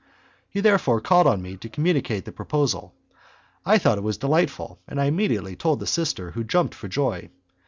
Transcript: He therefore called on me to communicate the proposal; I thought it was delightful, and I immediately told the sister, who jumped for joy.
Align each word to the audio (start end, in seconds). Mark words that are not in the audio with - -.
He 0.49 0.61
therefore 0.61 0.99
called 0.99 1.27
on 1.27 1.43
me 1.43 1.57
to 1.57 1.69
communicate 1.69 2.25
the 2.25 2.31
proposal; 2.31 2.95
I 3.63 3.77
thought 3.77 3.99
it 3.99 4.03
was 4.03 4.17
delightful, 4.17 4.79
and 4.87 4.99
I 4.99 5.05
immediately 5.05 5.55
told 5.55 5.79
the 5.79 5.85
sister, 5.85 6.31
who 6.31 6.43
jumped 6.43 6.73
for 6.73 6.87
joy. 6.87 7.29